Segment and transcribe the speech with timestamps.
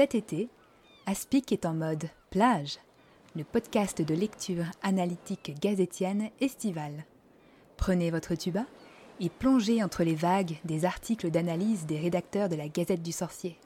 [0.00, 0.48] Cet été,
[1.04, 2.78] Aspic est en mode plage,
[3.36, 7.04] le podcast de lecture analytique gazétienne estivale.
[7.76, 8.64] Prenez votre tuba
[9.20, 13.58] et plongez entre les vagues des articles d'analyse des rédacteurs de la Gazette du Sorcier.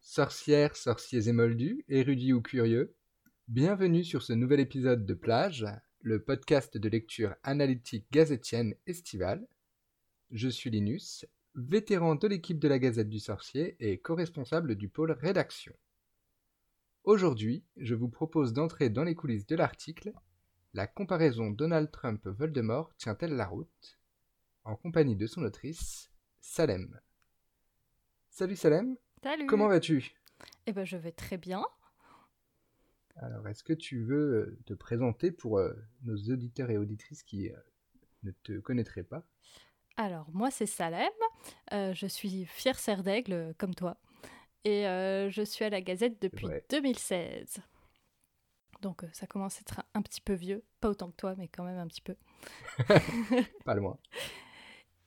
[0.00, 2.96] Sorcières, sorciers émoldus, érudits ou curieux,
[3.46, 5.64] bienvenue sur ce nouvel épisode de Plage,
[6.00, 9.46] le podcast de lecture analytique gazétienne estivale.
[10.32, 15.12] Je suis Linus, vétéran de l'équipe de la Gazette du Sorcier et co-responsable du pôle
[15.12, 15.74] rédaction.
[17.04, 20.12] Aujourd'hui, je vous propose d'entrer dans les coulisses de l'article
[20.74, 23.98] La comparaison Donald Trump-Voldemort tient-elle la route?
[24.64, 27.00] En compagnie de son autrice, Salem.
[28.28, 30.14] Salut Salem, Salut comment vas-tu?
[30.66, 31.64] Eh ben je vais très bien.
[33.16, 37.50] Alors, est-ce que tu veux euh, te présenter pour euh, nos auditeurs et auditrices qui
[37.50, 37.56] euh,
[38.22, 39.26] ne te connaîtraient pas?
[40.00, 41.12] Alors moi c'est Salem,
[41.74, 43.98] Euh, je suis fière serre d'aigle euh, comme toi
[44.64, 46.64] et euh, je suis à la Gazette depuis vrai.
[46.70, 47.58] 2016.
[48.80, 51.48] Donc euh, ça commence à être un, petit peu vieux, pas autant que toi mais
[51.48, 52.16] quand même un petit peu.
[53.66, 53.98] Pas loin.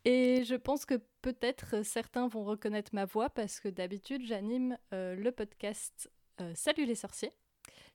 [0.05, 5.31] Et je pense que peut-être certains vont reconnaître ma voix parce que d'habitude j'anime le
[5.31, 6.11] podcast
[6.53, 7.31] Salut les sorciers.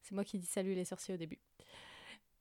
[0.02, 1.38] C'est moi qui dis Salut les sorciers au début.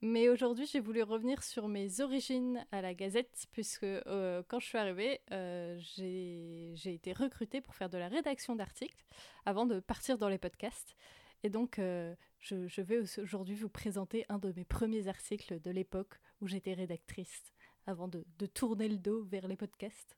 [0.01, 4.67] Mais aujourd'hui j'ai voulu revenir sur mes origines à la Gazette puisque euh, quand je
[4.67, 9.03] suis arrivée euh, j'ai été recrutée pour faire de la rédaction d'articles
[9.45, 10.95] avant de partir dans les podcasts.
[11.41, 16.19] Et donc euh, je, vais aujourd'hui vous présenter un de mes premiers articles de l'époque
[16.41, 17.51] où j'étais rédactrice
[17.87, 20.15] avant de, tourner le dos vers les podcasts.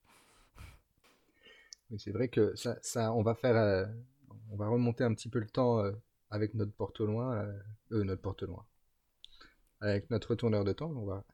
[1.90, 3.88] Mais c'est vrai que ça, on va faire,
[4.52, 5.82] on va remonter un petit peu le temps
[6.30, 7.48] avec notre porte au loin,
[7.92, 8.66] notre porte au loin,
[9.82, 10.92] avec notre retourneur de temps.
[10.92, 11.26] On va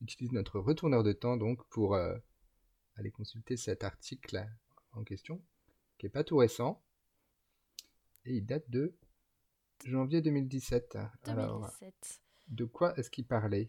[0.00, 2.16] utiliser notre retourneur de temps donc pour euh,
[2.96, 4.46] aller consulter cet article
[4.92, 5.42] en question,
[5.98, 6.82] qui est pas tout récent
[8.24, 8.94] et il date de
[9.84, 10.98] janvier 2017.
[11.24, 12.20] Alors, 2007.
[12.48, 13.68] de quoi est-ce qu'il parlait?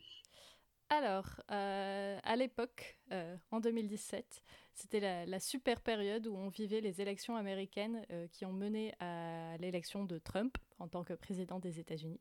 [0.90, 4.44] Alors, euh, à l'époque, euh, en 2017,
[4.76, 8.94] c'était la, la super période où on vivait les élections américaines euh, qui ont mené
[9.00, 12.20] à l'élection de Trump en tant que président des États-Unis.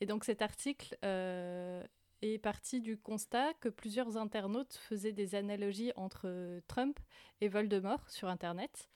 [0.00, 1.82] Et donc cet article euh,
[2.22, 6.98] est parti du constat que plusieurs internautes faisaient des analogies entre Trump
[7.40, 8.88] et Voldemort sur Internet.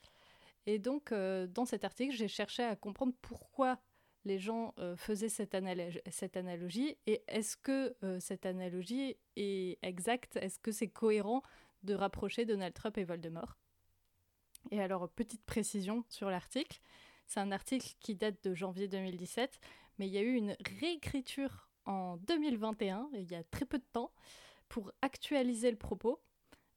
[0.66, 3.78] Et donc, euh, dans cet article, j'ai cherché à comprendre pourquoi
[4.24, 5.56] les gens euh, faisaient cette,
[6.10, 10.36] cette analogie et est-ce que euh, cette analogie est exacte?
[10.36, 11.42] Est-ce que c'est cohérent
[11.82, 13.56] de rapprocher Donald Trump et Voldemort?
[14.70, 16.80] Et alors, petite précision sur l'article,
[17.26, 19.58] c'est un article qui date de janvier 2017,
[20.02, 23.84] mais il y a eu une réécriture en 2021, il y a très peu de
[23.92, 24.12] temps,
[24.68, 26.20] pour actualiser le propos.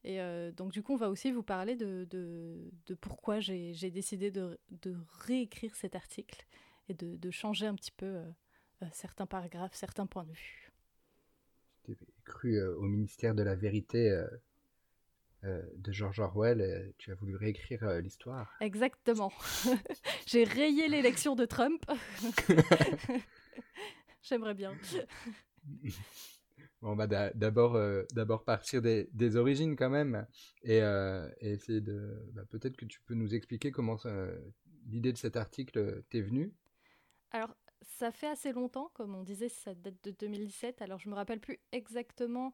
[0.04, 2.08] Et euh, donc du coup, on va aussi vous parler de,
[3.02, 4.60] pourquoi j'ai décidé de,
[5.22, 6.46] réécrire cet article
[6.88, 8.30] et de, changer un petit peu euh,
[8.84, 10.72] euh, certains paragraphes, certains points de vue.
[11.86, 14.24] Tu cru au ministère de la vérité
[15.78, 18.54] de George Orwell, et tu as voulu réécrire euh, l'histoire.
[18.62, 19.32] Exactement.
[20.28, 21.84] j'ai rayé l'élection de Trump.
[24.22, 24.74] J'aimerais bien.
[26.82, 30.26] Bon, on va d'a- d'abord euh, d'abord partir des, des origines quand même
[30.64, 32.30] et, euh, et essayer de.
[32.34, 33.98] bah, Peut-être que tu peux nous expliquer comment
[34.88, 36.54] l'idée de cet article t'est venue.
[37.32, 40.82] Alors, ça fait assez longtemps, comme on disait, ça date de 2017.
[40.82, 42.54] Alors, je me rappelle plus exactement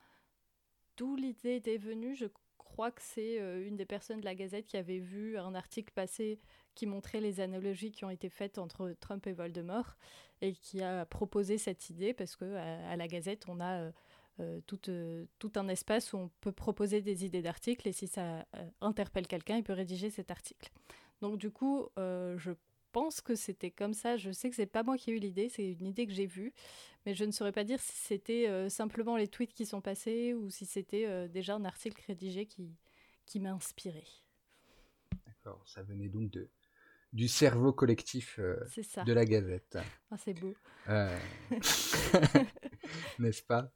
[0.97, 2.15] d'où l'idée était venue.
[2.15, 2.25] Je
[2.71, 5.91] crois que c'est euh, une des personnes de la Gazette qui avait vu un article
[5.93, 6.39] passer
[6.73, 9.97] qui montrait les analogies qui ont été faites entre Trump et Voldemort
[10.41, 13.91] et qui a proposé cette idée parce que à, la Gazette, on a euh,
[14.39, 18.45] euh, tout, un espace où on peut proposer des idées d'articles et si ça
[18.79, 20.71] interpelle quelqu'un, il peut rédiger cet article.
[21.19, 22.51] Donc, du coup, je
[22.91, 24.17] pense que c'était comme ça.
[24.17, 26.25] Je sais que c'est pas moi qui ai eu l'idée, c'est une idée que j'ai
[26.25, 26.53] vue,
[27.05, 30.33] mais je ne saurais pas dire si c'était euh, simplement les tweets qui sont passés
[30.33, 32.75] ou si c'était euh, déjà un article rédigé qui,
[33.25, 34.03] qui m'a inspiré.
[35.25, 36.49] D'accord, ça venait donc de,
[37.13, 38.55] du cerveau collectif euh,
[39.05, 39.77] de la Gazette.
[40.09, 40.53] Ah, c'est beau.
[43.19, 43.71] N'est-ce pas?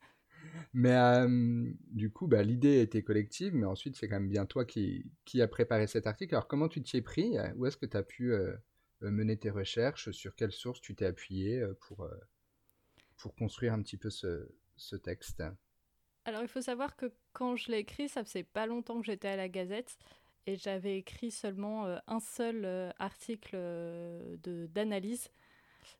[0.73, 4.65] Mais euh, du coup, bah, l'idée était collective, mais ensuite, c'est quand même bien toi
[4.65, 6.35] qui, qui a préparé cet article.
[6.35, 7.37] Alors, comment tu t'y es pris?
[7.55, 8.53] Où est-ce que tu as pu euh,
[9.01, 12.15] mener tes recherches Sur quelles sources tu t'es appuyé euh, pour, euh,
[13.17, 15.43] pour construire un petit peu ce, ce texte
[16.25, 19.27] Alors, il faut savoir que quand je l'ai écrit, ça faisait pas longtemps que j'étais
[19.27, 19.97] à la Gazette
[20.47, 24.37] et j'avais écrit seulement euh, un seul euh, article euh,
[24.67, 25.29] d'analyse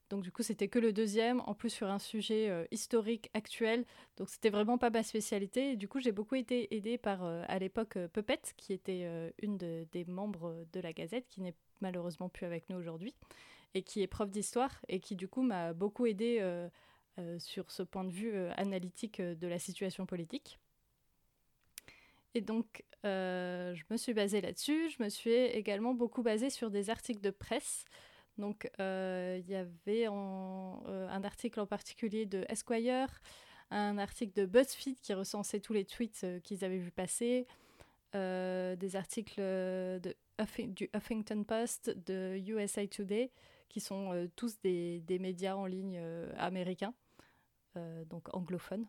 [0.09, 3.85] Donc du coup, c'était que le deuxième, en plus sur un sujet euh, historique actuel.
[4.17, 5.75] Donc c'était vraiment pas ma spécialité.
[5.75, 9.07] Du coup, j'ai beaucoup été aidée par, euh, à l'époque, euh, Puppet, qui était
[9.41, 13.15] une des membres de la Gazette, qui n'est malheureusement plus avec nous aujourd'hui,
[13.73, 16.41] et qui est prof d'histoire, et qui du coup m'a beaucoup aidée
[17.39, 20.59] sur ce point de vue analytique de la situation politique.
[22.33, 24.89] Et donc, je me suis basée là-dessus.
[24.89, 27.85] Je me suis également beaucoup basée sur des articles de presse.
[28.37, 30.09] Donc, euh, il y avait euh,
[31.09, 33.21] un article en particulier de Esquire,
[33.71, 37.47] un article de BuzzFeed qui recensait tous les tweets euh, qu'ils avaient vu passer,
[38.13, 40.15] des articles de
[40.67, 43.31] du Huffington Post, de USA Today,
[43.69, 45.99] qui sont tous des, médias en ligne
[46.37, 46.93] américains,
[48.09, 48.85] donc anglophones.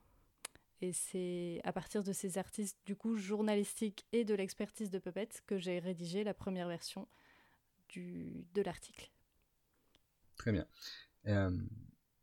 [0.83, 5.29] Et c'est à partir de ces artistes, du coup, journalistiques et de l'expertise de Puppet,
[5.47, 7.09] que j'ai rédigé la première version
[7.89, 9.11] du, de l'article.
[10.37, 10.67] Très bien.
[11.27, 11.51] Euh,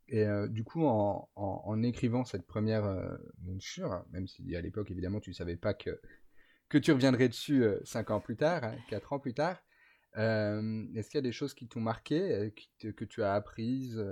[0.07, 3.17] et euh, du coup, en, en, écrivant cette première euh,
[4.11, 5.99] même si à l'époque, évidemment, tu ne savais pas que,
[6.73, 9.61] que tu reviendrais dessus cinq ans plus tard, hein, quatre ans plus tard,
[10.15, 14.03] est-ce qu'il y a des choses qui t'ont marqué, que tu as apprises,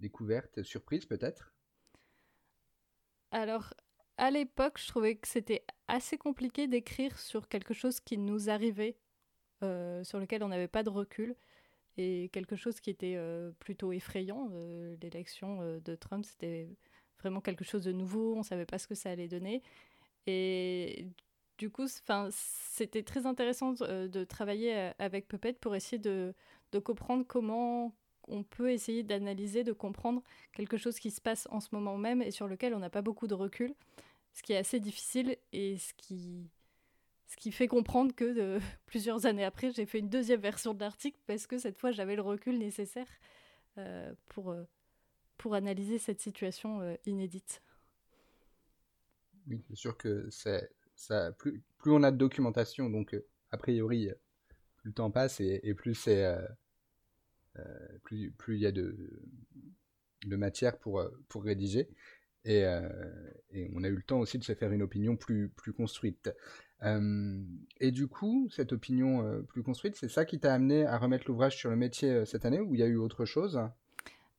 [0.00, 1.52] découvertes, surprises peut-être?
[3.32, 3.74] Alors,
[4.18, 8.96] à l'époque, je trouvais que c'était assez compliqué d'écrire sur quelque chose qui nous arrivait,
[9.60, 11.36] sur lequel on n'avait pas de recul
[11.98, 14.50] et quelque chose qui était euh, plutôt effrayant.
[14.52, 16.68] Euh, l'élection euh, de Trump, c'était
[17.20, 19.62] vraiment quelque chose de nouveau, on ne savait pas ce que ça allait donner.
[20.26, 21.08] Et
[21.58, 26.34] du coup, c'était très intéressant de travailler avec Puppet pour essayer de,
[26.84, 27.94] comprendre comment
[28.28, 30.22] on peut essayer d'analyser, de comprendre
[30.52, 33.02] quelque chose qui se passe en ce moment même et sur lequel on n'a pas
[33.02, 33.74] beaucoup de recul,
[34.34, 39.86] ce qui est assez difficile et ce qui fait comprendre que plusieurs années après, j'ai
[39.86, 43.08] fait une deuxième version de l'article parce que cette fois, j'avais le recul nécessaire
[43.78, 44.64] euh, pour, euh,
[45.52, 47.62] analyser cette situation euh, inédite.
[49.46, 50.72] Oui, c'est sûr que c'est,
[51.38, 53.16] plus, on a de documentation, donc
[53.50, 54.10] a priori,
[54.76, 56.36] plus le temps passe et, plus c'est
[58.02, 59.20] plus, plus il y a de,
[60.26, 61.02] matière pour,
[61.34, 61.88] rédiger.
[62.44, 62.64] Et,
[63.74, 66.30] on a eu le temps aussi de se faire une opinion plus, construite.
[66.82, 67.42] Euh,
[67.80, 71.24] et du coup, cette opinion euh, plus construite, c'est ça qui t'a amené à remettre
[71.26, 73.60] l'ouvrage sur le métier euh, cette année ou il y a eu autre chose?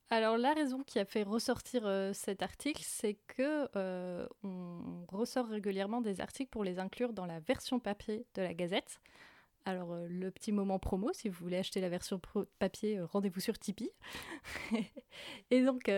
[0.09, 1.83] Alors la raison qui a fait ressortir
[2.13, 3.67] cet article, c'est que
[4.43, 8.99] on ressort régulièrement des articles pour les inclure dans la version papier de la Gazette.
[9.65, 12.21] Alors le petit moment promo, si vous voulez acheter la version
[12.57, 13.91] papier, rendez-vous sur Tipeee.
[15.51, 15.91] et donc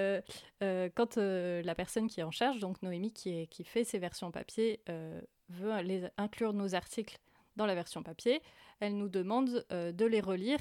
[0.60, 4.82] quand la personne qui est en charge, donc Noémie qui, fait ces versions papier,
[5.50, 5.72] veut
[6.18, 7.20] inclure nos articles
[7.56, 8.42] dans la version papier,
[8.80, 10.60] elle nous demande euh, de les relire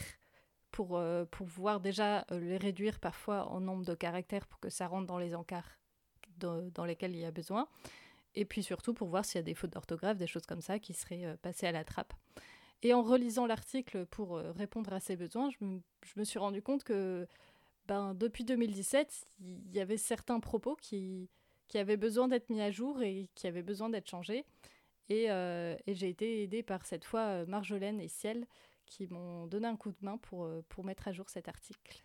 [0.71, 4.87] pour, euh, pouvoir déjà euh, les réduire parfois en nombre de caractères pour que ça
[4.87, 5.79] rentre dans les encarts
[6.37, 7.67] dans lesquels il y a besoin.
[8.37, 10.79] Et puis surtout pour voir s'il y a des fautes d'orthographe, des choses comme ça
[10.79, 12.15] qui seraient passées à la trappe.
[12.83, 15.65] Et en relisant l'article pour répondre à ces besoins, je
[16.15, 17.27] me, suis rendu compte que
[17.89, 21.29] ben, depuis 2017, il y avait certains propos qui,
[21.67, 24.45] qui avaient besoin d'être mis à jour et qui avaient besoin d'être changés.
[25.11, 28.47] Euh, et, j'ai été aidée par cette fois euh, Marjolaine et Ciel
[28.89, 32.05] qui m'ont donné un coup de main pour, euh, pour mettre à jour cet article.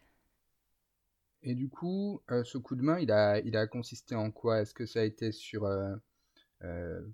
[1.44, 4.62] Et du coup, ce coup de main, il a, il a consisté en quoi?
[4.62, 5.68] Est-ce que ça a été sur,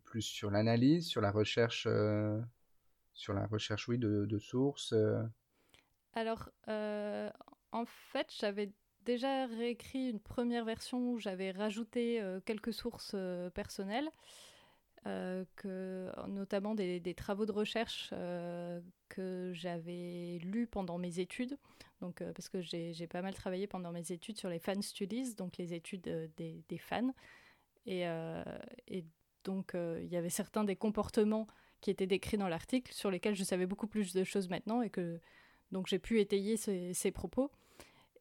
[0.05, 1.87] plus sur l'analyse, sur la recherche,
[3.13, 4.93] sur la recherche, oui, de, de sources
[6.13, 8.71] Alors, en fait, j'avais
[9.05, 13.15] déjà réécrit une première version où j'avais rajouté quelques sources
[13.53, 14.09] personnelles.
[15.07, 21.57] Euh, que, notamment des, travaux de recherche euh, que j'avais lus pendant mes études.
[22.01, 25.35] Donc, euh, parce que j'ai pas mal travaillé pendant mes études sur les fan studies,
[25.35, 26.01] donc les études
[26.35, 27.13] des, fans.
[27.85, 28.05] Et,
[29.45, 31.47] donc, il y avait certains des comportements
[31.79, 34.89] qui étaient décrits dans l'article sur lesquels je savais beaucoup plus de choses maintenant et
[34.89, 35.21] que
[35.87, 37.51] j'ai pu étayer ces propos.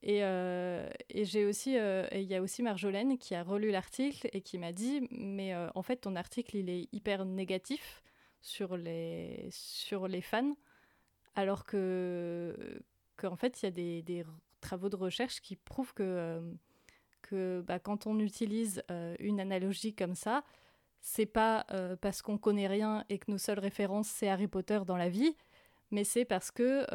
[0.03, 4.29] Et, euh, et j'ai aussi, euh, il y a aussi Marjolaine qui a relu l'article
[4.33, 8.03] et qui m'a dit, mais euh, en fait ton article il est hyper négatif
[8.41, 10.57] sur les sur les fans,
[11.35, 12.81] alors que
[13.17, 14.25] qu'en fait il y a des, des,
[14.61, 16.41] travaux de recherche qui prouvent que
[17.23, 18.83] que bah, quand on utilise
[19.19, 20.45] une analogie comme ça,
[21.01, 21.67] c'est pas
[22.01, 25.37] parce qu'on connaît rien et que nos seules références c'est Harry Potter dans la vie,
[25.91, 26.87] mais c'est parce que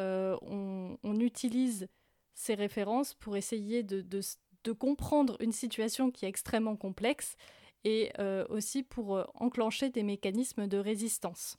[0.42, 1.88] on, on utilise
[2.34, 7.36] ces références pour essayer de, de, comprendre une situation qui est extrêmement complexe
[7.84, 11.58] et euh, aussi pour euh, enclencher des mécanismes de résistance.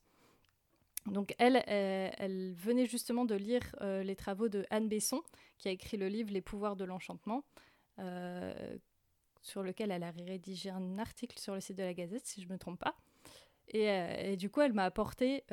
[1.06, 5.22] Donc elle, elle, venait justement de lire les travaux de Anne Besson,
[5.60, 7.44] qui a écrit le livre Les pouvoirs de l'enchantement,
[9.44, 12.48] sur lequel elle a rédigé un article sur le site de la Gazette, si je
[12.48, 12.96] ne me trompe pas.
[13.68, 15.44] Et, du coup, elle m'a apporté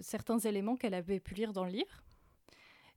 [0.00, 2.02] certains éléments qu'elle avait pu lire dans le livre.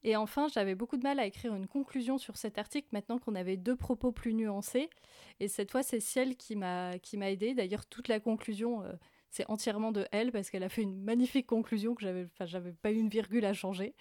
[0.05, 3.33] Et enfin, j'avais beaucoup de mal à écrire une conclusion sur cet article maintenant qu'on
[3.33, 4.91] avait deux propos plus nuancés.
[5.39, 6.93] Et cette fois, c'est Ciel qui m'a
[7.24, 7.55] aidé.
[7.55, 8.93] D'ailleurs, toute la conclusion, euh,
[9.31, 12.71] c'est entièrement de elle parce qu'elle a fait une magnifique conclusion que j'avais, enfin, j'avais
[12.71, 13.95] pas eu une virgule à changer.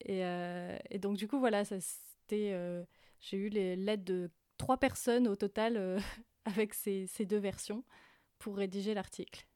[0.00, 1.64] Et, euh, donc du coup, voilà,
[2.32, 2.84] euh,
[3.20, 5.98] j'ai eu l'aide de trois personnes au total
[6.46, 7.84] avec ces, ces deux versions
[8.38, 9.46] pour rédiger l'article.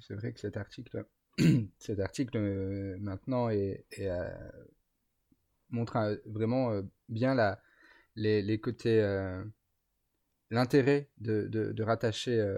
[0.00, 1.06] C'est vrai que cet article
[1.78, 4.30] cet article euh, maintenant est, euh,
[5.70, 7.60] montre vraiment euh, bien la,
[8.16, 9.00] les, côtés,
[10.50, 12.56] l'intérêt de, de, rattacher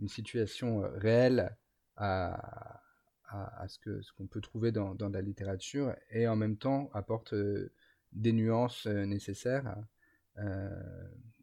[0.00, 1.54] une situation réelle
[1.96, 2.80] à,
[3.28, 6.90] à, ce qu'on ce qu'on peut trouver dans, dans, la littérature et en même temps
[6.94, 7.34] apporte
[8.12, 9.76] des nuances nécessaires.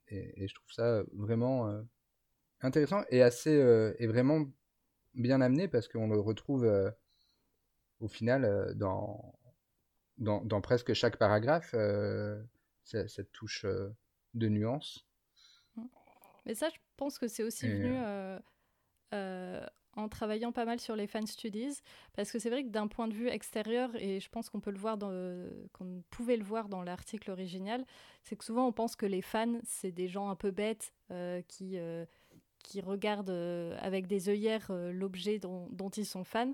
[0.07, 1.83] Et, et, je trouve ça vraiment
[2.61, 3.51] intéressant et assez
[3.99, 4.51] et vraiment
[5.13, 6.91] bien amené parce qu'on le retrouve euh,
[7.99, 9.35] au final euh, dans,
[10.17, 12.41] dans, presque chaque paragraphe, euh,
[12.83, 13.65] cette touche
[14.33, 15.07] de nuance.
[16.45, 17.95] Mais ça, je pense que c'est aussi venu
[19.97, 21.81] en travaillant pas mal sur les fan studies,
[22.13, 24.71] parce que c'est vrai que d'un point de vue extérieur, et je pense qu'on peut
[24.71, 24.97] le voir,
[25.73, 27.85] qu'on pouvait le voir dans l'article original,
[28.23, 30.93] c'est que souvent on pense que les fans, c'est des gens un peu bêtes
[31.47, 31.77] qui
[32.61, 36.53] qui regardent euh, avec des œillères euh, l'objet dont, ils sont fans.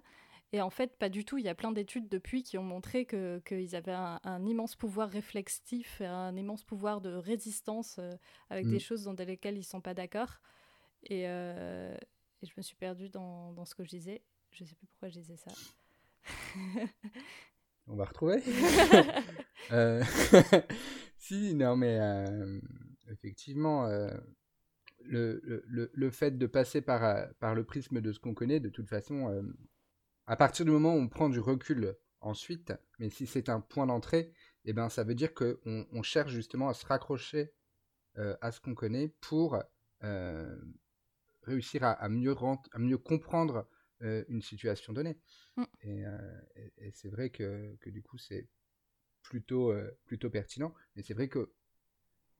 [0.54, 1.38] Et en fait, pas du tout.
[1.38, 6.02] Il y a plein d'études depuis qui ont montré qu'ils avaient un, immense pouvoir réflexif,
[6.02, 8.12] un immense pouvoir de résistance euh,
[8.50, 8.82] avec des mm.
[8.82, 10.40] choses dans lesquelles ils ne sont pas d'accord.
[11.04, 11.24] Et,
[12.44, 14.22] je me suis perdue dans, dans, ce que je disais.
[14.52, 15.52] Je ne sais plus pourquoi je disais ça.
[17.88, 18.42] On va retrouver.
[21.18, 22.00] si, non, mais
[23.10, 23.90] effectivement,
[25.08, 28.60] le, le, le, fait de passer par, euh, par le prisme de ce qu'on connaît,
[28.60, 29.42] de toute façon, euh,
[30.26, 33.86] à partir du moment où on prend du recul ensuite, mais si c'est un point
[33.86, 34.34] d'entrée,
[34.66, 37.54] eh ben, ça veut dire qu'on on cherche justement à se raccrocher
[38.18, 39.62] euh, à ce qu'on connaît pour
[41.44, 42.36] réussir à, à, mieux
[42.72, 43.68] à mieux comprendre
[44.02, 45.18] une situation donnée.
[45.56, 45.64] Mm.
[45.82, 46.04] Et,
[46.78, 48.48] et, c'est vrai que, que, du coup, c'est
[49.24, 49.74] plutôt,
[50.06, 50.74] plutôt pertinent.
[50.96, 51.52] Mais c'est vrai que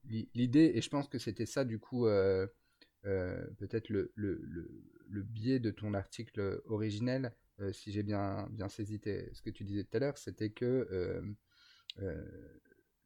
[0.04, 2.46] l'idée, et je pense que c'était ça du coup, euh,
[3.04, 4.40] euh, peut-être le, le,
[5.08, 9.64] le, biais de ton article originel, euh, si j'ai bien, bien saisi ce que tu
[9.64, 11.22] disais tout à l'heure, c'était que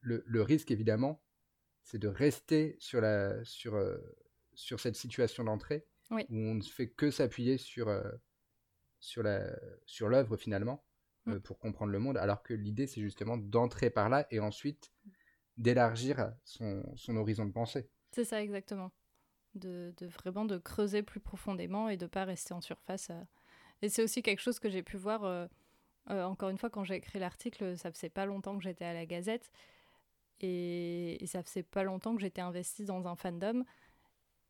[0.01, 1.23] le, risque évidemment,
[1.83, 3.79] c'est de rester sur, la, sur,
[4.55, 7.89] sur cette situation d'entrée, où on ne fait que s'appuyer sur,
[9.01, 10.85] sur l'œuvre sur finalement.
[11.27, 11.39] Mm.
[11.39, 14.93] pour comprendre le monde, alors que l'idée c'est justement d'entrer par là et ensuite
[15.57, 17.89] d'élargir son, son, horizon de pensée.
[18.11, 18.91] C'est ça exactement.
[19.55, 23.11] De, vraiment de creuser plus profondément et de pas rester en surface.
[23.11, 23.23] Euh.
[23.83, 25.47] Et c'est aussi quelque chose que j'ai pu voir, euh,
[26.11, 28.95] euh, encore une fois, quand j'ai écrit l'article, ça faisait pas longtemps que j'étais à
[28.95, 29.51] la Gazette.
[30.41, 33.65] Et, et, ça faisait pas longtemps que j'étais investie dans un fandom.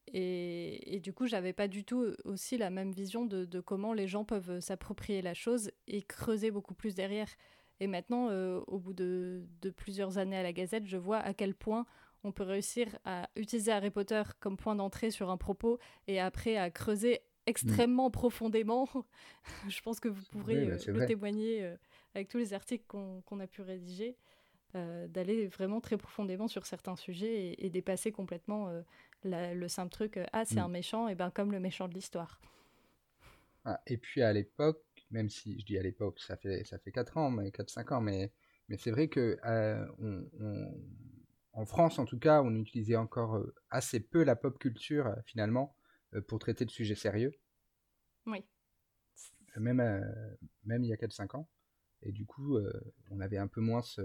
[0.09, 4.25] Et, du coup, j'avais pas du tout aussi la même vision de, comment les gens
[4.25, 7.29] peuvent s'approprier la chose et creuser beaucoup plus derrière.
[7.81, 8.31] Et maintenant,
[8.67, 9.45] au bout de,
[9.77, 11.87] plusieurs années à la Gazette, je vois à quel point
[12.25, 16.57] on peut réussir à utiliser Harry Potter comme point d'entrée sur un propos et après
[16.57, 18.13] à creuser extrêmement mm.
[18.13, 18.89] profondément.
[19.69, 21.77] je pense que vous pourrez bah, euh, le témoigner euh,
[22.15, 24.17] avec tous les articles qu'on a pu rédiger,
[24.75, 28.71] d'aller vraiment très profondément sur certains sujets et, dépasser complètement
[29.25, 30.65] le simple truc ah c'est mm.
[30.65, 32.41] un méchant et ben comme le méchant de l'histoire.
[33.65, 36.91] Ah, et puis à l'époque, même si je dis à l'époque, ça fait, ça fait
[36.91, 38.33] 4 ans, mais 4-5 ans, mais,
[38.69, 40.25] mais c'est vrai que euh, on,
[41.53, 45.17] en France, en tout cas, on utilisait encore euh, assez peu la pop culture, euh,
[45.25, 45.77] finalement,
[46.29, 47.33] pour traiter de sujets sérieux.
[48.27, 48.45] Oui.
[49.57, 49.83] Même,
[50.65, 51.49] même il y a 4-5 ans.
[52.03, 52.59] Et du coup,
[53.11, 54.03] on avait un peu moins ce,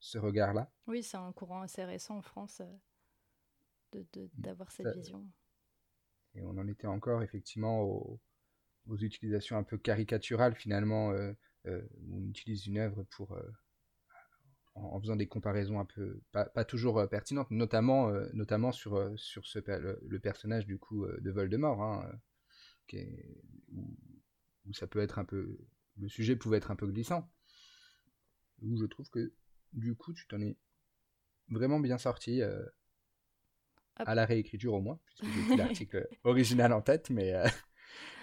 [0.00, 0.70] ce regard-là.
[0.86, 2.60] Oui, c'est un courant assez récent en France
[4.36, 5.26] d'avoir cette vision.
[6.34, 8.20] Et on en était encore effectivement au,
[8.86, 11.32] aux utilisations un peu caricaturales finalement, euh,
[11.66, 13.52] euh, où on utilise une œuvre pour euh,
[14.74, 19.58] en, faisant des comparaisons un peu pas, pas toujours pertinentes, notamment notamment sur sur ce
[19.58, 22.10] le, personnage du coup de Voldemort, hein,
[22.86, 23.96] qui est, où,
[24.66, 25.58] où, ça peut être un peu
[25.98, 27.30] le sujet pouvait être un peu glissant,
[28.62, 29.32] où je trouve que
[29.72, 30.56] du coup tu t'en es
[31.48, 32.42] vraiment bien sorti
[33.96, 37.34] à la réécriture au moins, puisque j'ai l'article original en tête, mais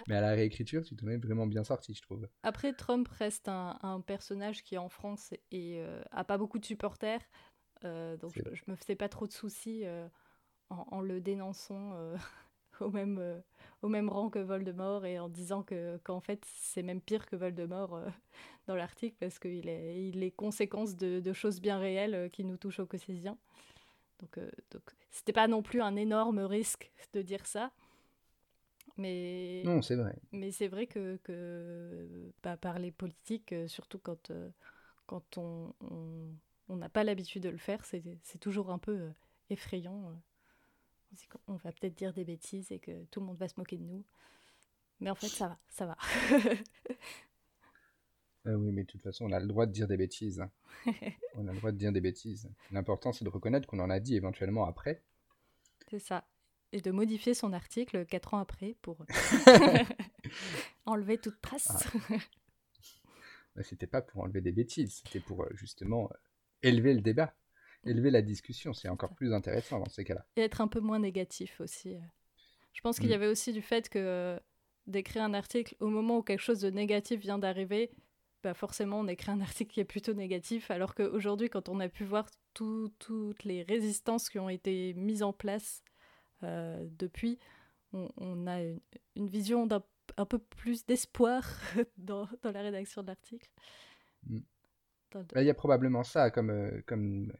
[0.08, 2.28] Mais à la réécriture, tu t'en es vraiment bien sorti, je trouve.
[2.42, 7.20] Après, Trump reste un, personnage qui, en France, et euh, a pas beaucoup de supporters.
[7.84, 10.06] Euh, donc, je, je, me faisais pas trop de soucis euh,
[10.68, 11.94] en, le dénonçant
[12.80, 13.42] au, même,
[13.82, 17.36] au même rang que Voldemort et en disant que, qu'en fait, c'est même pire que
[17.36, 18.00] Voldemort
[18.66, 22.56] dans l'article parce qu'il est, il est conséquence de, de, choses bien réelles qui nous
[22.56, 23.38] touchent au quotidien.
[24.20, 24.38] Donc,
[24.70, 27.72] donc c'était pas non plus un énorme risque de dire ça.
[29.00, 30.14] Mais, non, c'est vrai.
[30.30, 34.50] Mais c'est vrai que, que bah, parler politique, euh, surtout quand, euh,
[35.06, 35.72] quand on
[36.68, 39.10] n'a pas l'habitude de le faire, c'est toujours un peu euh,
[39.48, 40.14] effrayant.
[41.48, 43.84] On va peut-être dire des bêtises et que tout le monde va se moquer de
[43.84, 44.04] nous.
[45.00, 45.96] Mais en fait, ça va, ça va.
[48.44, 50.44] oui, mais de toute façon, on a le droit de dire des bêtises.
[51.36, 52.50] on a le droit de dire des bêtises.
[52.70, 55.02] L'important, c'est de reconnaître qu'on en a dit éventuellement après.
[55.88, 56.26] C'est ça
[56.72, 59.04] et de modifier son article quatre ans après pour
[60.86, 61.86] enlever toute trace.
[62.10, 63.62] Ah.
[63.62, 66.16] C'était pas pour enlever des bêtises, c'était pour euh, justement euh,
[66.62, 67.34] élever le débat,
[67.84, 68.72] élever la discussion.
[68.72, 70.24] C'est encore plus intéressant dans ces cas-là.
[70.36, 71.94] Et être un peu moins négatif aussi.
[71.96, 72.00] Euh.
[72.72, 73.16] Je pense qu'il y mm.
[73.16, 74.38] avait aussi du fait que
[74.86, 77.90] d'écrire un article au moment où quelque chose de négatif vient d'arriver,
[78.42, 81.88] bah forcément on écrit un article qui est plutôt négatif, alors qu'aujourd'hui quand on a
[81.88, 85.82] pu voir toutes les résistances qui ont été mises en place
[86.42, 87.38] euh, depuis,
[87.92, 88.62] on, a
[89.16, 89.82] une, vision d'un
[90.16, 91.44] un peu plus d'espoir
[91.98, 93.50] dans, dans, la rédaction de l'article.
[94.24, 94.40] Mm.
[95.36, 97.32] Il y a probablement ça comme, euh, comme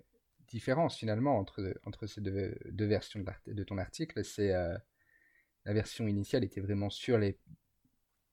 [0.49, 4.25] différence finalement entre, entre ces deux, deux versions de, de, ton article.
[4.25, 4.77] C'est euh,
[5.65, 7.39] la version initiale était vraiment sur les,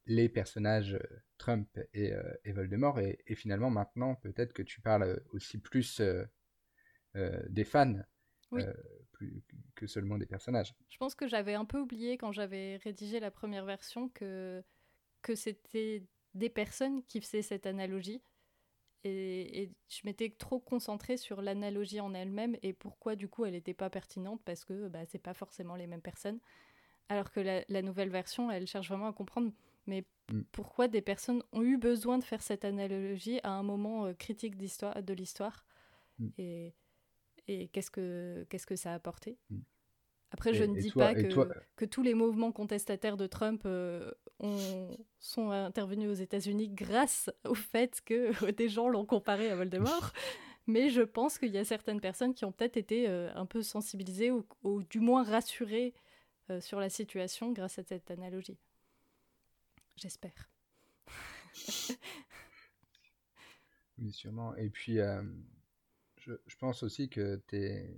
[0.08, 0.98] les personnages
[1.38, 2.14] Trump et,
[2.46, 6.02] et Voldemort et, et, finalement maintenant peut-être que tu parles aussi plus
[7.14, 8.02] des fans
[8.52, 8.64] oui
[9.76, 10.74] que seulement des personnages.
[10.90, 14.64] Je pense que j'avais un peu oublié quand j'avais rédigé la première version que,
[15.22, 18.22] que c'était des personnes qui faisaient cette analogie.
[19.04, 23.74] Et, je m'étais trop concentrée sur l'analogie en elle-même et pourquoi du coup elle n'était
[23.74, 26.40] pas pertinente parce que bah, c'est pas forcément les mêmes personnes.
[27.10, 29.52] Alors que la, nouvelle version, elle cherche vraiment à comprendre
[29.86, 30.42] mais mm.
[30.52, 34.58] pourquoi des personnes ont eu besoin de faire cette analogie à un moment euh, critique
[34.58, 35.66] de l'histoire.
[36.20, 36.28] Mm.
[36.38, 36.74] Et,
[37.48, 39.38] et qu'est-ce que, qu'est-ce que ça a apporté.
[39.50, 39.60] Mm.
[40.32, 44.98] Après, je ne dis pas que, que, tous les mouvements contestataires de Trump euh, ont,
[45.20, 50.12] sont intervenus aux États-Unis grâce au fait que des gens l'ont comparé à Voldemort.
[50.68, 53.62] mais je pense qu'il y a certaines personnes qui ont peut-être été euh, un peu
[53.62, 55.94] sensibilisées ou, ou du moins rassurées
[56.50, 58.60] euh, sur la situation grâce à cette analogie.
[59.96, 60.50] J'espère.
[63.98, 64.54] oui, sûrement.
[64.58, 65.00] Et puis,
[66.28, 67.90] je, pense aussi que tu es,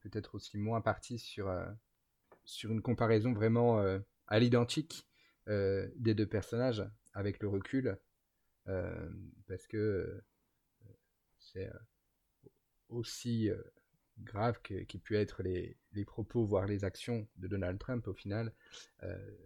[0.00, 1.66] peut-être aussi moins parti sur, euh,
[2.44, 5.06] sur une comparaison vraiment euh, à l'identique
[5.48, 7.96] euh, des deux personnages avec le recul,
[9.46, 10.22] parce que
[11.38, 11.70] c'est
[12.88, 13.50] aussi
[14.18, 18.52] grave qui pu être les, les, propos, voire les actions de Donald Trump au final.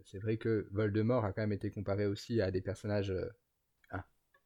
[0.05, 3.13] c'est vrai que Voldemort a quand même été comparé aussi à des personnages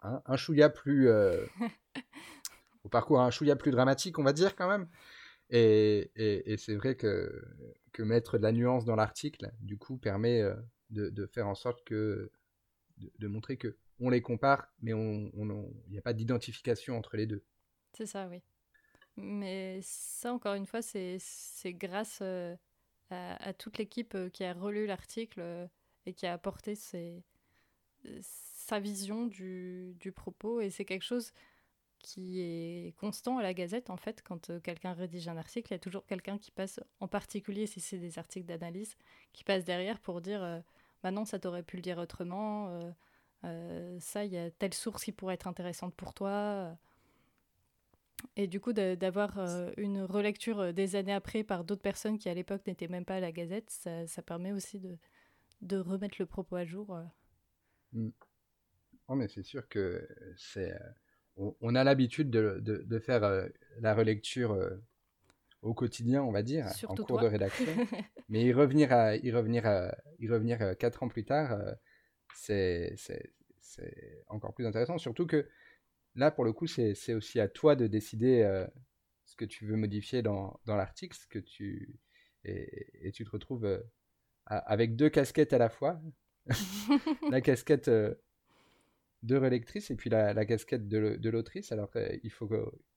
[0.01, 1.11] un, un chouïa plus
[2.93, 4.87] parcours un chouïa plus dramatique, on va dire quand même.
[5.51, 7.45] Et, c'est vrai que,
[7.99, 10.55] mettre de la nuance dans l'article, du coup, permet euh,
[10.91, 12.31] de, faire en sorte que
[12.97, 15.31] de, montrer que on les compare, mais il
[15.91, 17.45] n'y a pas d'identification entre les deux.
[17.93, 18.43] C'est ça, oui.
[19.17, 21.19] Mais ça, encore une fois, c'est
[21.67, 22.57] grâce euh,
[23.11, 25.69] à, toute l'équipe euh, qui a relu l'article
[26.07, 26.75] et qui a apporté
[28.21, 30.63] sa vision du propos.
[30.63, 31.33] Et c'est quelque chose
[32.03, 35.75] qui est constant à la Gazette, en fait, quand euh, quelqu'un rédige un article, il
[35.75, 38.97] y a toujours quelqu'un qui passe, en particulier si c'est des articles d'analyse,
[39.33, 40.61] qui passe derrière pour dire euh,
[41.03, 42.81] bah non, ça t'aurait pu le dire autrement,
[43.45, 46.77] euh, ça, il y a telle source qui pourrait être intéressante pour toi.
[48.37, 49.37] Et du coup, d'avoir
[49.77, 53.21] une relecture des années après par d'autres personnes qui à l'époque n'étaient même pas à
[53.21, 54.97] la Gazette, ça, ça permet aussi de,
[55.61, 56.97] de, remettre le propos à jour.
[57.93, 58.11] Mm.
[59.09, 60.73] Oh, mais c'est sûr que c'est
[61.61, 63.47] on, a l'habitude de, faire euh,
[63.81, 64.71] la relecture euh,
[65.63, 67.67] au quotidien, on va dire, en cours de rédaction.
[68.29, 69.65] Mais y revenir, à, y revenir,
[70.19, 71.59] y revenir euh, quatre ans plus tard,
[72.35, 72.97] c'est
[74.29, 74.99] encore plus intéressant.
[74.99, 75.49] Surtout que
[76.15, 78.67] là, pour le coup, c'est aussi à toi de décider
[79.25, 81.95] ce que tu veux modifier dans, l'article, que tu
[82.45, 83.83] et, tu te retrouves
[84.47, 86.01] avec deux casquettes à la fois.
[87.31, 87.89] la casquette
[89.23, 91.73] de relectrice et puis la, casquette de, l'autrice.
[91.73, 91.91] Alors,
[92.23, 92.49] il faut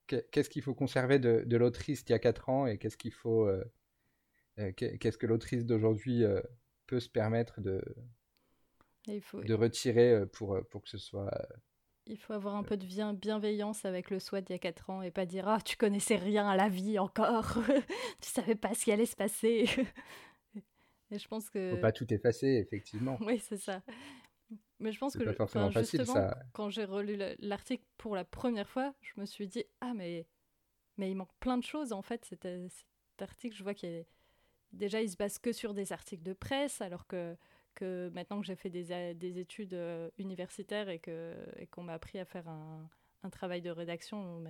[0.07, 3.47] qu'est-ce qu'il faut conserver de, l'autrice d'il y a 4 ans et qu'est-ce qu'il faut,
[3.47, 3.63] euh,
[4.59, 6.41] euh, qu'est-ce que l'autrice d'aujourd'hui euh,
[6.88, 7.81] peut se permettre de,
[9.07, 11.31] il faut, de retirer pour, pour que ce soit
[12.07, 15.01] il faut avoir un peu de bienveillance avec le SWAT d'il y a 4 ans
[15.01, 17.57] et pas dire Ah, tu connaissais rien à la vie encore,
[18.21, 19.65] tu savais pas ce qui allait se passer.
[21.11, 21.71] et je pense que.
[21.71, 23.17] Faut pas tout effacer, effectivement.
[23.21, 23.81] oui, c'est ça.
[24.79, 26.38] Mais je pense que forcément facile, ça.
[26.53, 30.27] quand j'ai relu l'article pour la première fois, je me suis dit Ah, mais,
[30.97, 32.25] mais il manque plein de choses en fait.
[32.25, 34.05] Cet, cet article, je vois qu'il
[34.73, 37.36] déjà il se base que sur des articles de presse, alors que
[37.73, 41.93] que maintenant que j'ai fait des, des études euh, universitaires et qu'on et qu'on m'a
[41.93, 42.89] appris à faire un,
[43.23, 44.43] un travail de rédaction,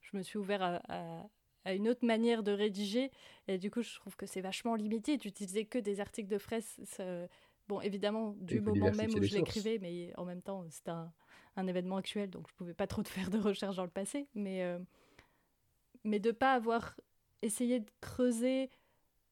[0.00, 1.28] je me suis ouvert à,
[1.64, 3.10] à, une autre manière de rédiger.
[3.48, 5.18] Et du coup, je trouve que c'est vachement limité.
[5.18, 6.80] Tu utilisais que des articles de presse.
[7.68, 11.12] Bon, évidemment, du moment même où je l'écrivais, mais en même temps, c'était un,
[11.56, 14.26] un, événement actuel, donc je pouvais pas trop faire de recherche dans le passé.
[14.34, 14.78] Mais, euh,
[16.04, 16.96] mais de pas avoir
[17.42, 18.70] essayé de creuser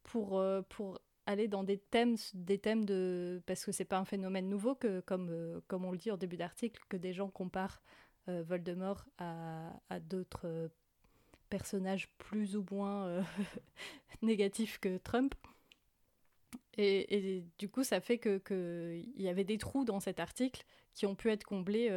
[0.03, 4.05] pour, euh, pour aller dans des thèmes, des thèmes de parce que c'est pas un
[4.05, 7.29] phénomène nouveau que comme euh, comme on le dit en début d'article que des gens
[7.29, 7.83] comparent
[8.29, 10.70] euh, Voldemort à, à d'autres
[11.51, 13.25] personnages plus ou moins
[14.22, 15.35] négatifs que Trump.
[16.78, 21.06] Et, du coup, ça fait que qu'il y avait des trous dans cet article qui
[21.06, 21.90] ont pu être comblés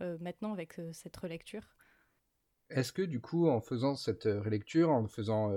[0.00, 1.76] maintenant avec cette relecture.
[2.70, 5.52] Est-ce que du coup, en faisant cette relecture, en faisant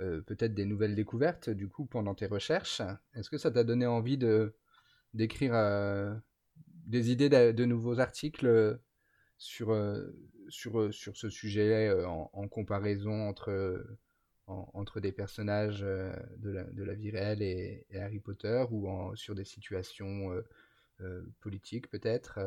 [0.00, 2.82] euh, peut-être des nouvelles découvertes du coup pendant tes recherches.
[3.14, 4.54] Est-ce que ça t'a donné envie de
[5.12, 6.14] d'écrire euh,
[6.86, 8.78] des idées de, nouveaux articles
[9.38, 9.76] sur
[10.48, 13.84] sur sur ce sujet en, comparaison entre
[14.48, 19.44] entre des personnages de la, de la vie réelle et, Harry Potter ou sur des
[19.44, 20.30] situations
[21.40, 22.38] politiques peut-être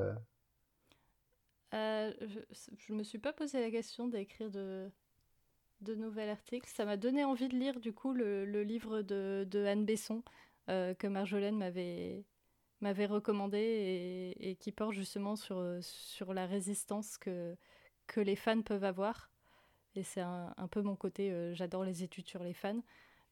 [1.74, 4.90] je, ne me suis pas posé la question d'écrire de,
[5.82, 6.70] de nouvel article.
[6.70, 10.24] Ça m'a donné envie de lire du coup le, livre de, Anne Besson
[10.70, 12.26] euh, que Marjolaine m'avait
[12.82, 17.56] m'avait recommandé et, qui porte justement sur, sur la résistance que,
[18.08, 19.31] que les fans peuvent avoir.
[19.96, 22.82] Et c'est un, peu mon côté, euh, j'adore les études sur les fans.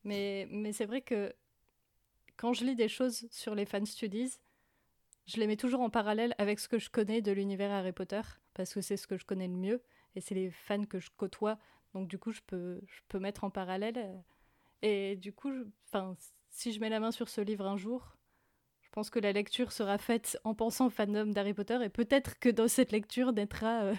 [0.03, 1.33] Mais, mais c'est vrai que
[2.37, 4.39] quand je lis des choses sur les fan studies,
[5.25, 8.21] je les mets toujours en parallèle avec ce que je connais de l'univers Harry Potter,
[8.53, 9.81] parce que c'est ce que je connais le mieux,
[10.15, 11.59] et c'est les fans que je côtoie
[11.93, 14.23] donc du coup, je peux, je peux mettre en parallèle.
[14.81, 15.51] Et du coup,
[15.87, 16.15] enfin,
[16.49, 18.15] si je mets la main sur ce livre un jour,
[18.89, 22.39] je pense que la lecture sera faite en pensant au fandom d'Harry Potter et peut-être
[22.39, 23.95] que dans cette lecture naîtra euh,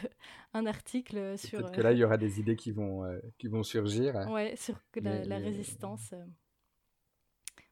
[0.52, 1.60] un article sur.
[1.60, 4.16] Peut-être que là, il y aura des idées qui vont, euh, qui vont surgir.
[4.30, 6.12] Ouais, sur la, la résistance.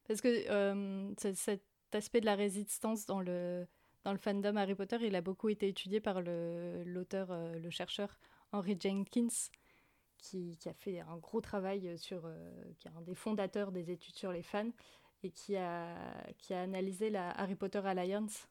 [0.07, 3.67] Parce que cet aspect de la résistance dans le,
[4.05, 8.17] dans le fandom Harry Potter, il a beaucoup été étudié par l'auteur, le chercheur
[8.53, 9.51] Henry Jenkins,
[10.19, 14.17] qui, a fait un gros travail sur, euh, qui est un des fondateurs des études
[14.17, 14.71] sur les fans
[15.23, 15.95] et qui a,
[16.39, 18.49] qui a analysé la Harry Potter Alliance,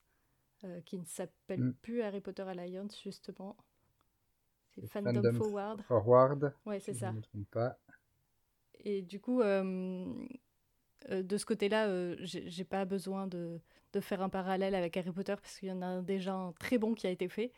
[0.63, 1.73] euh, qui ne s'appelle mm.
[1.81, 3.55] plus Harry Potter Alliance justement.
[4.75, 5.81] C'est Fandom, Forward.
[5.83, 6.53] Forward.
[6.65, 7.07] Ouais, c'est ça.
[7.07, 7.77] Je ne me trompe pas.
[8.83, 10.05] Et du coup, euh,
[11.09, 13.59] de ce côté-là, j'ai pas besoin de,
[13.93, 16.77] de, faire un parallèle avec Harry Potter parce qu'il y en a déjà un très
[16.77, 17.51] bon qui a été fait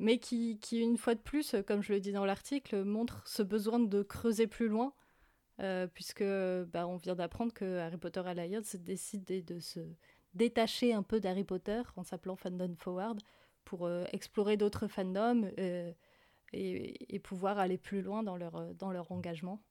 [0.00, 3.42] mais qui, qui, une fois de plus, comme je le dis dans l'article, montre ce
[3.42, 4.94] besoin de creuser plus loin,
[5.60, 9.80] euh, puisque bah, on vient d'apprendre que Harry Potter Alliance décide de se
[10.34, 13.20] détacher un peu d'Harry Potter en s'appelant Fandom Forward
[13.64, 15.92] pour euh, explorer d'autres fandoms euh,
[16.52, 19.62] et, et, pouvoir aller plus loin dans leur, dans leur engagement,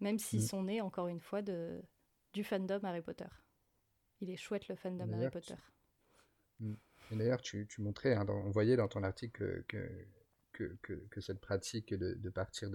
[0.00, 0.46] même s'ils mm.
[0.46, 1.80] sont nés, encore une fois, de,
[2.32, 3.28] du fandom Harry Potter.
[4.20, 5.54] Il est chouette le fandom Harry Potter.
[6.60, 6.74] Mm
[7.16, 10.06] d'ailleurs, tu, montrais, hein, on voyait dans ton article que,
[10.52, 12.70] que, cette pratique de, partir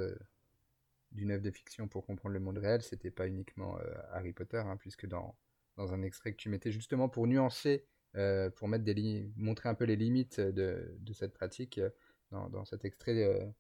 [1.17, 4.59] d'une œuvre de fiction pour comprendre le monde réel, c'était pas uniquement euh, Harry Potter,
[4.59, 5.35] hein, puisque dans,
[5.75, 9.73] dans un extrait que tu mettais justement pour nuancer, euh, pour mettre des montrer un
[9.73, 11.89] peu les limites de, cette pratique, euh,
[12.31, 13.51] dans, cet extrait,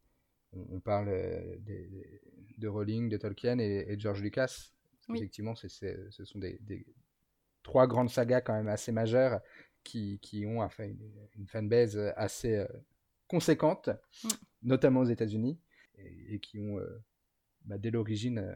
[0.53, 1.07] on, parle
[2.57, 4.71] de Rowling, de Tolkien et, de George Lucas.
[5.15, 5.67] Effectivement, ce
[6.25, 6.85] sont des,
[7.63, 9.39] trois grandes sagas quand même assez majeures
[9.83, 12.65] qui, ont enfin, une, une fanbase assez
[13.27, 13.89] conséquente,
[14.23, 14.27] mm.
[14.63, 15.57] notamment aux États-Unis,
[15.97, 16.77] et, qui ont,
[17.67, 18.55] bah, dès l'origine, euh,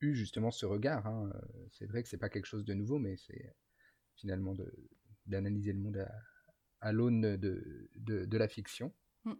[0.00, 1.06] eu justement ce regard.
[1.06, 1.32] Hein.
[1.72, 3.54] C'est vrai que c'est pas quelque chose de nouveau, mais c'est
[4.14, 4.54] finalement
[5.26, 6.12] d'analyser le monde à,
[6.80, 8.92] à l'aune de, de, la fiction.
[9.24, 9.32] Mm.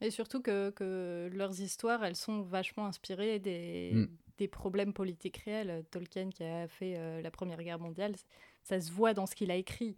[0.00, 4.08] Et surtout que, que, leurs histoires, elles sont vachement inspirées des, mm.
[4.38, 5.84] des problèmes politiques réels.
[5.90, 8.14] Tolkien qui a fait la Première Guerre mondiale,
[8.62, 9.96] ça se voit dans ce qu'il a écrit.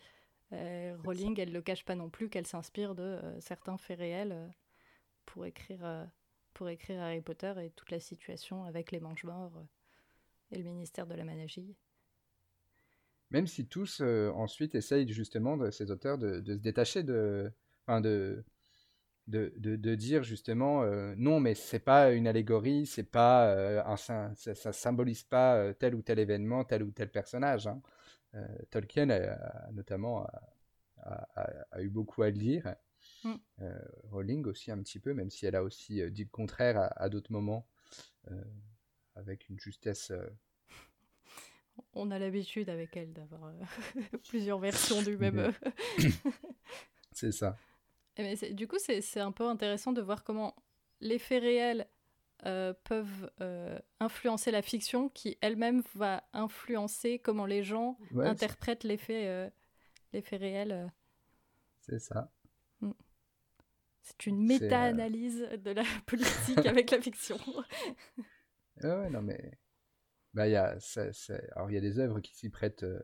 [0.53, 3.99] Euh, Rowling, elle ne le cache pas non plus qu'elle s'inspire de euh, certains faits
[3.99, 4.49] réels euh,
[5.27, 6.07] pour, écrire,
[6.55, 9.65] pour écrire Harry Potter et toute la situation avec les manches morts
[10.51, 11.77] et le ministère de la magie.
[13.31, 17.53] même si tous ensuite essayent justement de ces auteurs de, se détacher de,
[17.87, 18.45] enfin de,
[19.27, 20.85] de, de, dire justement
[21.17, 26.03] non mais c'est pas une allégorie c'est pas un ça, ça, symbolise pas tel ou
[26.03, 27.81] tel événement tel ou tel personnage hein.
[28.71, 30.27] Tolkien a, notamment
[31.03, 32.75] a, eu beaucoup à le dire
[33.25, 33.37] mm.
[34.11, 37.33] Rowling aussi un petit peu même si elle a aussi dit le contraire à, d'autres
[37.33, 37.67] moments
[39.17, 40.13] avec une justesse
[41.95, 45.39] on a l'habitude avec elle d'avoir euh, plusieurs versions du même.
[45.39, 45.53] Euh,
[47.13, 47.57] c'est ça.
[48.19, 50.55] Mais du coup, c'est un peu intéressant de voir comment
[51.01, 51.89] les faits réels
[52.47, 53.31] euh, peuvent
[53.99, 59.53] influencer la fiction, qui elle-même va influencer comment les gens interprètent les faits,
[60.13, 60.93] les faits réels.
[61.81, 62.33] C'est ça.
[64.05, 67.39] C'est une méta-analyse de la politique avec la fiction.
[68.83, 69.59] ouais, non mais
[70.35, 70.77] bah, y a,
[71.53, 73.01] Alors, il y a des œuvres qui s'y prêtent euh,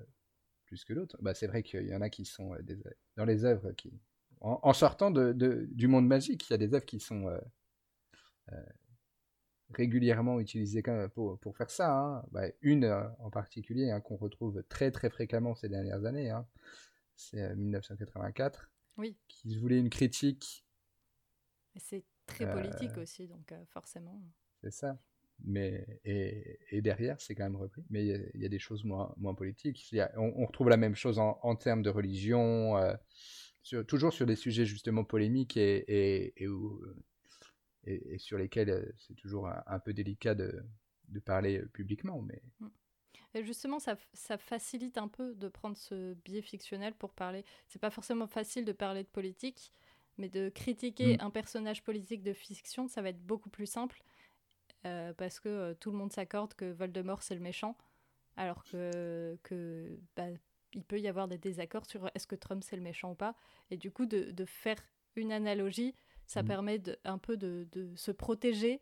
[0.66, 1.16] plus que d'autres.
[1.22, 2.76] Bah, c'est vrai qu'il y en a qui sont euh, des...
[3.16, 3.98] dans les œuvres qui.
[4.42, 5.32] En, sortant de,
[5.70, 8.62] du monde magique, il y a des œuvres qui sont euh,
[9.68, 10.82] régulièrement utilisées
[11.14, 11.92] pour, pour faire ça.
[11.92, 12.24] Hein.
[12.30, 12.86] Bah, une
[13.18, 16.46] en particulier hein, qu'on retrouve très très fréquemment ces dernières années, hein.
[17.16, 19.18] c'est 1984, oui.
[19.28, 20.64] qui voulait une critique.
[21.76, 24.20] C'est très politique aussi, donc forcément.
[24.62, 24.98] C'est ça.
[25.44, 27.84] Mais et, et derrière c'est quand même repris.
[27.90, 29.94] Mais il y, a des choses moins, moins politiques.
[30.16, 32.94] On, retrouve la même chose en, en termes de religion euh,
[33.62, 35.84] sur, toujours sur des sujets justement polémiques et,
[36.36, 36.46] et,
[37.84, 40.62] et, sur lesquels euh, c'est toujours un, peu délicat de,
[41.08, 42.68] de, parler publiquement mais mm.
[43.34, 47.44] et justement ça, ça, facilite un peu de prendre ce biais fictionnel pour parler.
[47.68, 49.72] C'est pas forcément facile de parler de politique
[50.20, 51.20] mais de critiquer mm.
[51.22, 54.02] un personnage politique de fiction ça va être beaucoup plus simple
[54.86, 57.76] euh, parce que euh, tout le monde s'accorde que Voldemort c'est le méchant,
[58.36, 60.28] alors que, que bah,
[60.72, 63.34] il peut y avoir des désaccords sur est-ce que Trump c'est le méchant ou pas.
[63.70, 64.78] Et du coup, de, de faire
[65.16, 65.94] une analogie,
[66.26, 66.46] ça mm.
[66.46, 68.80] permet de, un peu de, de, se protéger,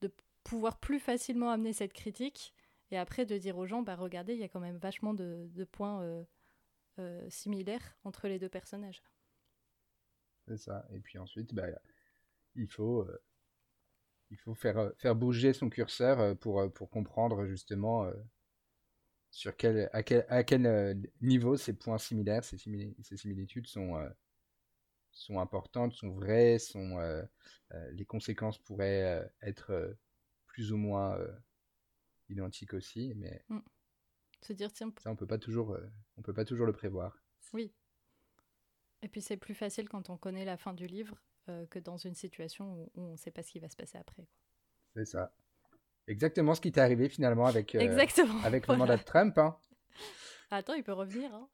[0.00, 0.10] de
[0.44, 2.54] pouvoir plus facilement amener cette critique,
[2.90, 5.48] et après de dire aux gens, bah regardez, il y a quand même vachement de,
[5.52, 6.24] de points
[6.98, 9.02] euh, similaires entre les deux personnages.
[10.46, 10.86] C'est ça.
[10.92, 11.66] Et puis ensuite, bah,
[12.54, 13.06] il faut
[14.34, 18.10] il faut faire, euh, faire bouger son curseur euh, pour, euh, pour comprendre justement
[19.30, 23.94] sur quel, à quel, à quel niveau ces points similaires, ces, ces similitudes sont,
[25.10, 26.98] sont importantes, sont vraies, sont,
[27.90, 29.96] les conséquences pourraient être
[30.46, 31.18] plus ou moins
[32.28, 33.58] identiques aussi, mais mm.
[34.40, 35.76] se dire tiens, ça on peut pas toujours,
[36.16, 37.20] on peut pas toujours le prévoir.
[37.52, 37.74] Oui.
[39.04, 41.98] Et puis c'est plus facile quand on connaît la fin du livre euh, que dans
[41.98, 44.26] une situation où, on ne sait pas ce qui va se passer après.
[44.96, 45.30] C'est ça.
[46.06, 47.80] Exactement ce qui t'est arrivé finalement avec, euh,
[48.44, 49.36] avec le mandat de Trump.
[49.36, 49.58] Hein.
[50.50, 51.34] Attends, il peut revenir.
[51.34, 51.46] Hein.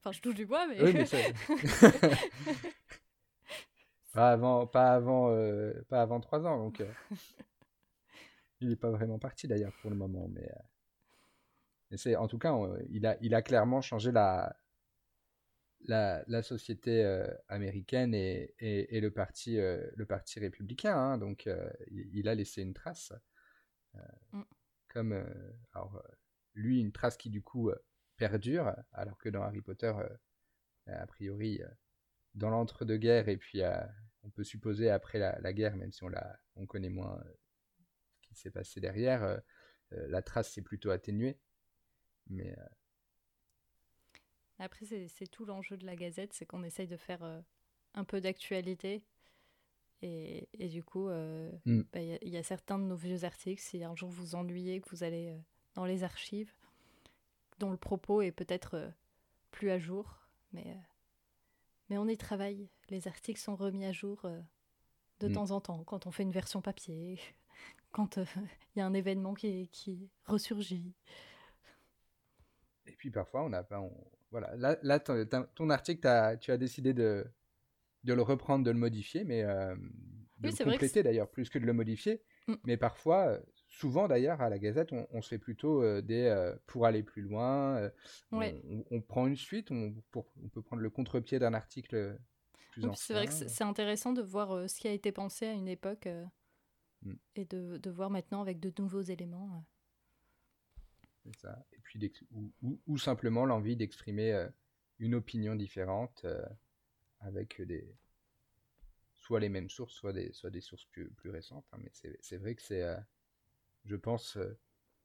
[0.00, 0.82] Enfin, je touche du bois, mais.
[0.82, 1.04] Oui, mais
[4.12, 6.82] pas avant, pas avant, euh, pas avant trois ans, donc.
[8.60, 10.50] il n'est pas vraiment parti d'ailleurs pour le moment, mais.
[11.92, 12.56] mais c'est, en tout cas,
[12.90, 14.56] il a, il a clairement changé la,
[15.86, 20.96] la, société euh, américaine et, et, le, parti, euh, le parti républicain.
[20.96, 21.18] Hein.
[21.18, 23.12] donc, euh, il, a laissé une trace.
[24.32, 24.42] Mm.
[24.88, 25.24] Comme,
[25.72, 26.02] alors,
[26.54, 27.70] lui, une trace qui, du coup,
[28.16, 29.92] perdure, alors que dans Harry Potter,
[30.86, 31.60] a priori,
[32.34, 33.60] dans l'entre-deux-guerres, et puis
[34.22, 37.22] on peut supposer après la, guerre, même si on, la, on connaît moins
[38.22, 39.40] ce qui s'est passé derrière,
[39.90, 41.38] la trace s'est plutôt atténuée.
[42.28, 42.56] Mais
[44.58, 47.40] après, c'est tout l'enjeu de la Gazette, c'est qu'on essaye de faire euh,
[47.94, 49.04] un peu d'actualité.
[50.02, 51.82] Et, et, du coup, euh, mm.
[51.92, 54.88] bah, il y, a certains de nos vieux articles, si un jour vous ennuyez, que
[54.90, 55.38] vous allez euh,
[55.74, 56.52] dans les archives,
[57.58, 58.92] dont le propos est peut-être
[59.50, 60.76] plus à jour, mais,
[61.88, 62.68] mais on y travaille.
[62.90, 64.22] Les articles sont remis à jour
[65.20, 65.32] de mm.
[65.32, 67.20] temps en temps, quand on fait une version papier,
[67.92, 68.18] quand
[68.74, 70.94] il y a un événement qui, qui ressurgit.
[72.86, 73.80] Et puis parfois, on pas,
[74.30, 77.26] voilà, là, là ton, article, as, tu as décidé de,
[78.04, 79.74] de le reprendre, de le modifier, mais euh,
[80.38, 82.22] de le compléter d'ailleurs, plus que de le modifier.
[82.46, 82.54] Mm.
[82.64, 86.86] Mais parfois, euh, souvent d'ailleurs, à la Gazette, on, se fait plutôt euh, des pour
[86.86, 87.90] aller plus loin.
[88.32, 92.18] On, prend une suite, on, on peut prendre le contre-pied d'un article
[92.72, 92.82] plus.
[92.94, 96.06] C'est vrai que c'est intéressant de voir ce qui a été pensé à une époque
[97.02, 97.14] mm.
[97.36, 99.64] et de, de, voir maintenant avec de nouveaux éléments.
[101.36, 101.64] Ça.
[101.72, 104.48] Et puis ou, ou, simplement l'envie d'exprimer euh,
[104.98, 106.44] une opinion différente euh,
[107.20, 107.94] avec des
[109.14, 111.66] soit les mêmes sources, soit des, soit des sources plus, plus récentes.
[111.72, 111.78] Hein.
[111.82, 112.96] mais c'est vrai que c'est, euh,
[113.84, 114.38] je pense,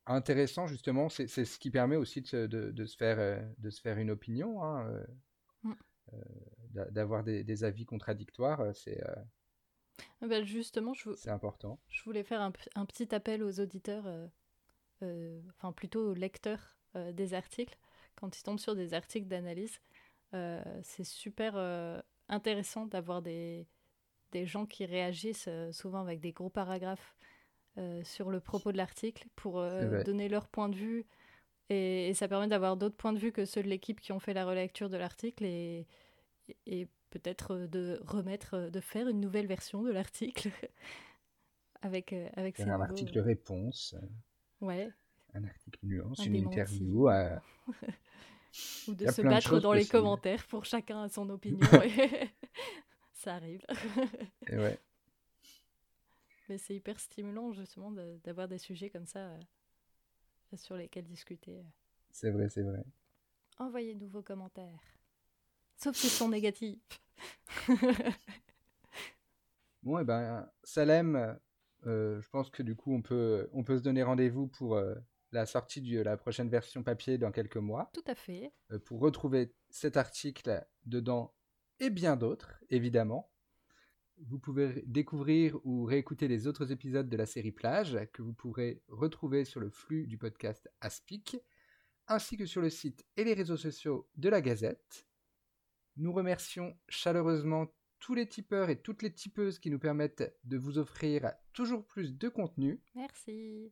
[0.05, 1.09] intéressant justement.
[1.09, 5.03] C'est ce qui permet aussi de, de, se, faire, de se faire une opinion, hein,
[5.63, 5.73] mm.
[6.91, 8.73] d'avoir des, des, avis contradictoires.
[8.75, 9.03] C'est
[10.21, 11.79] ah bah, justement, je, c'est important.
[11.89, 14.05] Je voulais faire un, un petit appel aux auditeurs,
[15.49, 16.77] enfin plutôt aux lecteurs
[17.13, 17.77] des articles,
[18.15, 19.79] quand ils tombent sur des articles d'analyse.
[20.83, 21.55] c'est super
[22.29, 23.67] intéressant d'avoir des,
[24.31, 27.15] des gens qui réagissent souvent avec des gros paragraphes
[27.79, 31.07] euh, sur le propos de l'article pour euh, donner leur point de vue.
[31.69, 34.35] Et, ça permet d'avoir d'autres points de vue que ceux de l'équipe qui ont fait
[34.35, 35.87] la relecture de l'article et,
[36.67, 40.51] et peut-être de remettre, de faire une nouvelle version de l'article
[41.81, 43.95] avec, euh, avec Un article réponse.
[44.63, 44.89] Ouais.
[45.33, 47.09] Un article nuance, une interview.
[48.87, 51.67] Ou de se battre dans les commentaires pour chacun son opinion.
[53.13, 53.65] ça arrive.
[54.47, 54.79] et ouais.
[56.47, 57.91] Mais c'est hyper stimulant justement
[58.23, 59.39] d'avoir des sujets comme ça euh,
[60.55, 61.59] sur lesquels discuter.
[61.59, 61.63] Euh.
[62.11, 62.85] C'est vrai, c'est vrai.
[63.57, 64.79] Envoyez-nous vos commentaires.
[65.75, 67.01] Sauf s'ils sont négatifs.
[69.81, 71.37] bon, et eh ben, Salem,
[71.85, 74.79] euh, je pense que du coup, on peut, on peut se donner rendez-vous pour
[75.31, 77.89] la sortie de la prochaine version papier dans quelques mois.
[77.93, 78.51] Tout à fait.
[78.85, 81.33] pour retrouver cet article dedans
[81.79, 83.29] et bien d'autres, évidemment.
[84.27, 88.81] Vous pouvez découvrir ou réécouter les autres épisodes de la série Plage que vous pourrez
[88.87, 91.37] retrouver sur le flux du podcast Aspic,
[92.07, 95.07] ainsi que sur le site et les réseaux sociaux de la Gazette.
[95.97, 97.67] Nous remercions chaleureusement
[98.03, 102.17] tous les tipeurs et toutes les tipeuses qui nous permettent de vous offrir toujours plus
[102.17, 102.81] de contenu.
[102.95, 103.71] Merci.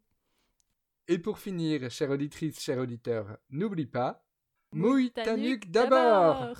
[1.09, 4.25] Et pour finir, chère auditrice, chers auditeurs, n'oublie pas,
[4.71, 6.55] mouille ta nuque d'abord